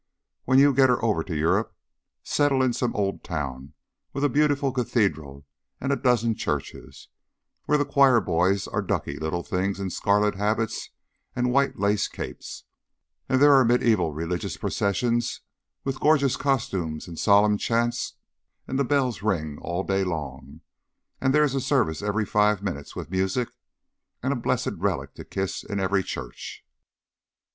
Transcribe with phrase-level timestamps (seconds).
[0.45, 1.75] When you get her over to Europe,
[2.23, 3.73] settle in some old town
[4.13, 5.45] with a beautiful cathedral
[5.79, 7.07] and a dozen churches,
[7.65, 10.89] where the choir boys are ducky little things in scarlet habits
[11.35, 12.63] and white lace capes,
[13.29, 15.41] and there are mediaeval religious processions
[15.83, 18.15] with gorgeous costumes and solemn chants,
[18.67, 20.61] and the bells ring all day long,
[21.21, 23.49] and there is a service every five minutes with music,
[24.23, 26.65] and a blessed relic to kiss in every church.